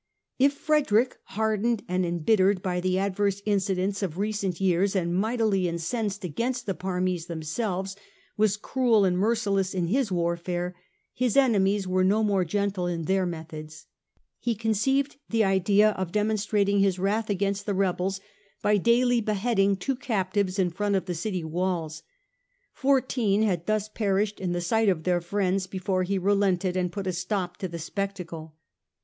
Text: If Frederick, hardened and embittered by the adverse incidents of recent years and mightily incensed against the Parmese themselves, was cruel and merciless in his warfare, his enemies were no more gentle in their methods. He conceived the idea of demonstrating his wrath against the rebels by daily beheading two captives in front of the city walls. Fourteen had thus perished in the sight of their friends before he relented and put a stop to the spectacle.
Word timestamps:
If 0.39 0.53
Frederick, 0.53 1.19
hardened 1.25 1.83
and 1.87 2.03
embittered 2.07 2.63
by 2.63 2.79
the 2.81 2.97
adverse 2.97 3.39
incidents 3.45 4.01
of 4.01 4.17
recent 4.17 4.59
years 4.59 4.95
and 4.95 5.13
mightily 5.13 5.67
incensed 5.67 6.23
against 6.23 6.65
the 6.65 6.73
Parmese 6.73 7.27
themselves, 7.27 7.95
was 8.35 8.57
cruel 8.57 9.05
and 9.05 9.15
merciless 9.15 9.75
in 9.75 9.85
his 9.85 10.11
warfare, 10.11 10.75
his 11.13 11.37
enemies 11.37 11.87
were 11.87 12.03
no 12.03 12.23
more 12.23 12.43
gentle 12.43 12.87
in 12.87 13.03
their 13.03 13.27
methods. 13.27 13.85
He 14.39 14.55
conceived 14.55 15.17
the 15.29 15.43
idea 15.43 15.91
of 15.91 16.11
demonstrating 16.11 16.79
his 16.79 16.97
wrath 16.97 17.29
against 17.29 17.67
the 17.67 17.75
rebels 17.75 18.19
by 18.63 18.77
daily 18.77 19.21
beheading 19.21 19.75
two 19.77 19.95
captives 19.95 20.57
in 20.57 20.71
front 20.71 20.95
of 20.95 21.05
the 21.05 21.13
city 21.13 21.43
walls. 21.43 22.01
Fourteen 22.73 23.43
had 23.43 23.67
thus 23.67 23.87
perished 23.87 24.39
in 24.39 24.51
the 24.51 24.61
sight 24.61 24.89
of 24.89 25.03
their 25.03 25.21
friends 25.21 25.67
before 25.67 26.01
he 26.01 26.17
relented 26.17 26.75
and 26.75 26.91
put 26.91 27.05
a 27.05 27.13
stop 27.13 27.57
to 27.57 27.67
the 27.67 27.77
spectacle. 27.77 28.55